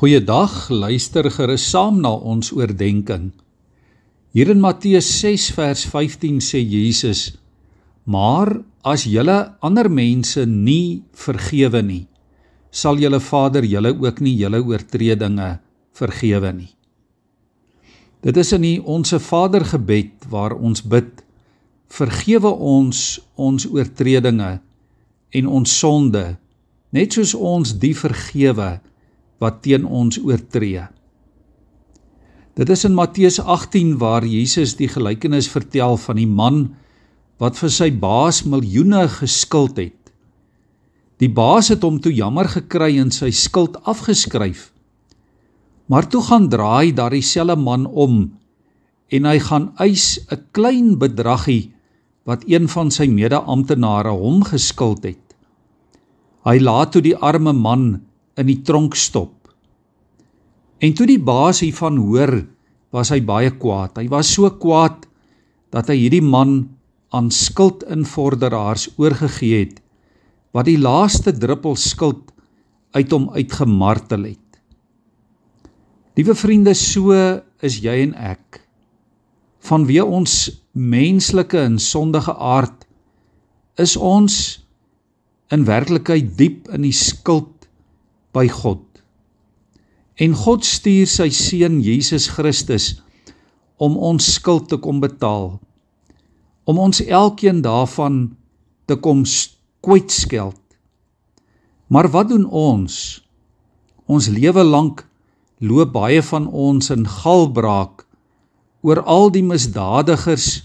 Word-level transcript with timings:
Goeiedag, 0.00 0.70
luister 0.72 1.26
gerus 1.28 1.66
saam 1.68 1.98
na 2.00 2.14
ons 2.24 2.54
oordeenking. 2.56 3.26
Hier 4.32 4.48
in 4.48 4.62
Matteus 4.62 5.10
6 5.20 5.50
vers 5.52 5.82
15 5.92 6.38
sê 6.40 6.62
Jesus: 6.64 7.36
"Maar 8.08 8.62
as 8.80 9.04
julle 9.04 9.52
ander 9.60 9.90
mense 9.90 10.46
nie 10.46 11.02
vergewe 11.12 11.82
nie, 11.82 12.06
sal 12.70 12.96
julle 12.96 13.20
Vader 13.20 13.62
julle 13.62 13.92
ook 13.92 14.24
nie 14.24 14.34
julle 14.40 14.64
oortredinge 14.64 15.58
vergewe 15.92 16.52
nie." 16.52 16.72
Dit 18.22 18.36
is 18.36 18.52
in 18.52 18.62
die 18.62 18.80
Onse 18.80 19.20
Vader 19.20 19.64
gebed 19.64 20.24
waar 20.30 20.56
ons 20.56 20.80
bid: 20.80 21.22
"Vergewe 21.88 22.48
ons 22.48 23.20
ons 23.36 23.66
oortredinge 23.66 24.60
en 25.30 25.46
ons 25.46 25.78
sonde, 25.78 26.38
net 26.90 27.12
soos 27.12 27.34
ons 27.34 27.78
die 27.78 27.94
vergewe 27.94 28.80
wat 29.40 29.62
teen 29.64 29.86
ons 29.88 30.18
oortree. 30.20 30.84
Dit 32.58 32.68
is 32.68 32.84
in 32.84 32.96
Matteus 32.96 33.38
18 33.40 33.96
waar 34.00 34.26
Jesus 34.26 34.74
die 34.76 34.88
gelykenis 34.90 35.48
vertel 35.48 35.96
van 35.96 36.18
die 36.20 36.28
man 36.28 36.58
wat 37.40 37.56
vir 37.56 37.72
sy 37.72 37.88
baas 37.90 38.42
miljoene 38.44 39.06
geskuld 39.08 39.78
het. 39.80 39.96
Die 41.20 41.30
baas 41.32 41.70
het 41.72 41.84
hom 41.84 41.98
toe 42.04 42.12
jammer 42.12 42.48
gekry 42.48 42.98
en 43.00 43.12
sy 43.12 43.30
skuld 43.32 43.78
afgeskryf. 43.88 44.70
Maar 45.88 46.06
toe 46.08 46.22
gaan 46.24 46.48
draai 46.52 46.92
daardie 46.96 47.24
selfe 47.24 47.56
man 47.60 47.86
om 47.88 48.22
en 49.10 49.26
hy 49.26 49.38
gaan 49.42 49.72
eis 49.82 50.20
'n 50.30 50.44
klein 50.52 50.98
bedragie 50.98 51.72
wat 52.24 52.44
een 52.46 52.68
van 52.68 52.90
sy 52.90 53.08
mede-amptenare 53.08 54.12
hom 54.12 54.44
geskuld 54.44 55.04
het. 55.04 55.34
Hy 56.44 56.58
laat 56.60 56.92
toe 56.92 57.02
die 57.02 57.16
arme 57.16 57.52
man 57.52 58.02
in 58.38 58.48
die 58.50 58.60
tronk 58.66 58.96
stop. 58.98 59.34
En 60.80 60.94
toe 60.96 61.06
die 61.08 61.20
baas 61.20 61.60
hiervan 61.64 61.98
hoor, 62.00 62.40
was 62.90 63.12
hy 63.12 63.20
baie 63.22 63.50
kwaad. 63.54 63.98
Hy 64.00 64.08
was 64.10 64.30
so 64.34 64.48
kwaad 64.62 65.06
dat 65.70 65.90
hy 65.90 65.96
hierdie 66.00 66.24
man 66.24 66.64
aan 67.14 67.30
skuldinvorderaars 67.34 68.90
oorgegee 68.98 69.64
het 69.64 69.78
wat 70.54 70.66
die 70.66 70.78
laaste 70.80 71.30
druppel 71.30 71.76
skuld 71.78 72.32
uit 72.96 73.12
hom 73.14 73.28
uitgemartel 73.36 74.24
het. 74.32 74.58
Liewe 76.18 76.34
vriende, 76.34 76.74
so 76.74 77.14
is 77.62 77.78
jy 77.84 78.00
en 78.02 78.16
ek. 78.18 78.58
Vanweë 79.62 80.02
ons 80.02 80.34
menslike 80.74 81.60
en 81.60 81.78
sondige 81.78 82.34
aard 82.34 82.82
is 83.78 83.94
ons 83.94 84.34
in 85.54 85.68
werklikheid 85.68 86.34
diep 86.38 86.66
in 86.74 86.82
die 86.88 86.96
skuld 86.96 87.59
by 88.36 88.46
God. 88.50 88.82
En 90.20 90.34
God 90.36 90.66
stuur 90.66 91.08
sy 91.08 91.30
seun 91.32 91.80
Jesus 91.80 92.28
Christus 92.34 92.92
om 93.80 93.96
ons 93.96 94.26
skuld 94.36 94.68
te 94.68 94.76
kom 94.76 95.00
betaal. 95.00 95.56
Om 96.68 96.78
ons 96.78 97.00
elkeen 97.00 97.62
daarvan 97.64 98.36
te 98.86 98.98
kom 99.00 99.24
kwytskeld. 99.80 100.58
Maar 101.88 102.10
wat 102.12 102.28
doen 102.30 102.44
ons? 102.46 102.94
Ons 104.06 104.28
lewe 104.30 104.62
lank 104.66 105.06
loop 105.60 105.92
baie 105.96 106.20
van 106.24 106.46
ons 106.48 106.90
in 106.92 107.06
galbraak 107.08 108.04
oor 108.84 109.02
al 109.04 109.28
die 109.32 109.44
misdadigers, 109.44 110.62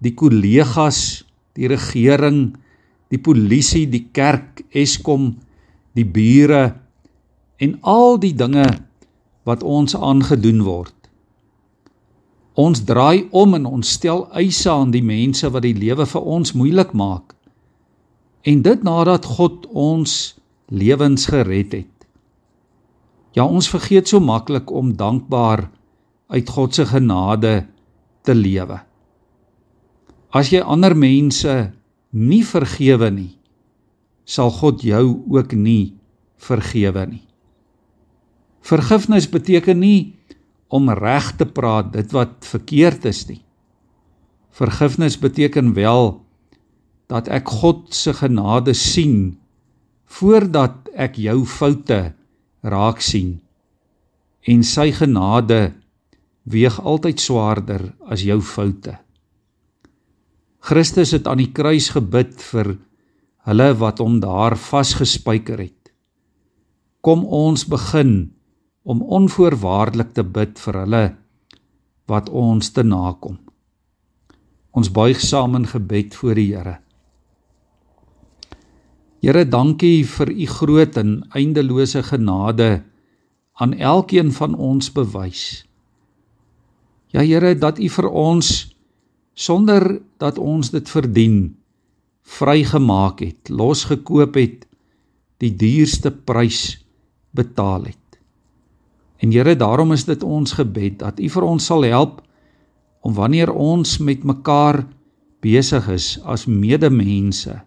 die 0.00 0.12
kollegas, 0.16 1.22
die 1.56 1.68
regering, 1.70 2.50
die 3.12 3.20
polisie, 3.20 3.86
die 3.88 4.06
kerk, 4.12 4.60
Eskom, 4.76 5.32
die 5.98 6.06
bure 6.06 6.74
en 7.60 7.76
al 7.82 8.18
die 8.22 8.34
dinge 8.36 8.66
wat 9.48 9.62
ons 9.62 9.96
aangedoen 9.96 10.62
word. 10.64 10.94
Ons 12.60 12.82
draai 12.84 13.28
om 13.30 13.54
en 13.56 13.66
ons 13.66 13.94
stel 13.96 14.26
eise 14.36 14.70
aan 14.70 14.92
die 14.94 15.04
mense 15.04 15.48
wat 15.48 15.64
die 15.64 15.76
lewe 15.76 16.06
vir 16.06 16.26
ons 16.36 16.52
moeilik 16.52 16.92
maak. 16.92 17.34
En 18.44 18.62
dit 18.64 18.84
nadat 18.84 19.28
God 19.36 19.66
ons 19.70 20.16
lewens 20.70 21.26
gered 21.30 21.72
het. 21.74 21.96
Ja, 23.36 23.46
ons 23.46 23.70
vergeet 23.70 24.10
so 24.10 24.20
maklik 24.20 24.70
om 24.74 24.96
dankbaar 24.98 25.68
uit 26.34 26.48
God 26.50 26.74
se 26.74 26.86
genade 26.86 27.66
te 28.26 28.34
lewe. 28.34 28.80
As 30.30 30.50
jy 30.50 30.62
ander 30.62 30.94
mense 30.94 31.72
nie 32.10 32.42
vergewe 32.46 33.10
nie, 33.14 33.39
sal 34.30 34.52
God 34.54 34.84
jou 34.86 35.04
ook 35.26 35.56
nie 35.58 35.96
vergewe 36.40 37.02
nie. 37.10 37.24
Vergifnis 38.62 39.26
beteken 39.30 39.80
nie 39.82 40.14
om 40.70 40.90
reg 40.94 41.32
te 41.40 41.46
praat 41.48 41.90
dit 41.96 42.12
wat 42.14 42.46
verkeerd 42.46 43.08
is 43.10 43.24
nie. 43.26 43.40
Vergifnis 44.54 45.16
beteken 45.18 45.74
wel 45.74 46.20
dat 47.10 47.30
ek 47.32 47.50
God 47.50 47.90
se 47.96 48.14
genade 48.14 48.74
sien 48.78 49.34
voordat 50.10 50.90
ek 50.94 51.18
jou 51.18 51.42
foute 51.48 52.00
raak 52.66 53.02
sien 53.02 53.38
en 54.50 54.62
sy 54.66 54.90
genade 54.94 55.72
weeg 56.50 56.78
altyd 56.80 57.20
swaarder 57.20 57.90
as 58.10 58.22
jou 58.24 58.38
foute. 58.44 58.94
Christus 60.60 61.14
het 61.16 61.28
aan 61.30 61.40
die 61.40 61.52
kruis 61.56 61.90
gebid 61.94 62.36
vir 62.50 62.76
hulle 63.50 63.72
wat 63.80 63.98
hom 63.98 64.20
daar 64.22 64.54
vasgespijker 64.58 65.58
het. 65.58 65.90
Kom 67.02 67.24
ons 67.26 67.64
begin 67.66 68.30
om 68.86 69.02
onvoorwaardelik 69.02 70.12
te 70.14 70.24
bid 70.24 70.58
vir 70.62 70.78
hulle 70.84 71.04
wat 72.10 72.30
ons 72.30 72.70
te 72.74 72.84
nakom. 72.86 73.38
Ons 74.70 74.90
buig 74.94 75.18
saam 75.22 75.56
in 75.58 75.66
gebed 75.66 76.14
voor 76.14 76.38
die 76.38 76.50
Here. 76.52 76.76
Here, 79.20 79.44
dankie 79.44 80.06
vir 80.08 80.30
u 80.30 80.46
groot 80.48 80.96
en 80.96 81.18
eindelose 81.36 82.02
genade 82.06 82.84
aan 83.60 83.74
elkeen 83.74 84.30
van 84.32 84.54
ons 84.54 84.92
bewys. 84.94 85.66
Ja 87.12 87.20
Here, 87.26 87.54
dat 87.58 87.78
u 87.78 87.88
vir 87.88 88.08
ons 88.08 88.70
sonder 89.34 89.98
dat 90.18 90.38
ons 90.38 90.70
dit 90.70 90.88
verdien 90.88 91.59
vrygemaak 92.30 93.22
het, 93.24 93.50
losgekoop 93.50 94.36
het, 94.38 94.66
die 95.40 95.52
duurste 95.56 96.12
prys 96.12 96.78
betaal 97.36 97.88
het. 97.90 97.96
En 99.20 99.32
Here, 99.32 99.56
daarom 99.56 99.92
is 99.92 100.06
dit 100.08 100.22
ons 100.24 100.52
gebed 100.56 101.00
dat 101.02 101.20
U 101.20 101.28
vir 101.28 101.46
ons 101.46 101.66
sal 101.66 101.84
help 101.88 102.20
om 103.04 103.16
wanneer 103.16 103.52
ons 103.52 103.98
met 104.04 104.24
mekaar 104.24 104.84
besig 105.44 105.88
is 105.92 106.18
as 106.28 106.46
medemense 106.48 107.60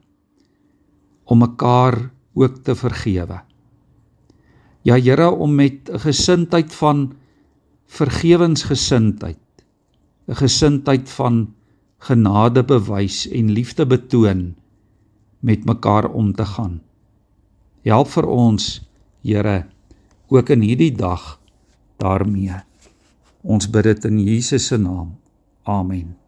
om 1.26 1.42
mekaar 1.42 2.10
ook 2.38 2.62
te 2.66 2.76
vergewe. 2.76 3.42
Ja 4.84 4.98
Here, 5.00 5.30
om 5.32 5.56
met 5.56 5.90
'n 5.90 6.00
gesindheid 6.00 6.74
van 6.74 7.14
vergewensgesindheid, 7.88 9.38
'n 10.28 10.36
gesindheid 10.36 11.10
van 11.10 11.54
genade 12.04 12.64
bewys 12.68 13.24
en 13.32 13.52
liefde 13.56 13.86
betoon 13.88 14.56
met 15.40 15.66
mekaar 15.66 16.10
om 16.12 16.34
te 16.36 16.46
gaan. 16.46 16.82
Help 17.84 18.12
vir 18.16 18.28
ons, 18.28 18.82
Here, 19.24 19.64
ook 20.28 20.50
in 20.52 20.66
hierdie 20.68 20.92
dag 20.92 21.40
daarmee. 22.04 22.60
Ons 23.44 23.70
bid 23.72 23.88
dit 23.88 24.10
in 24.12 24.20
Jesus 24.20 24.68
se 24.68 24.78
naam. 24.78 25.16
Amen. 25.64 26.23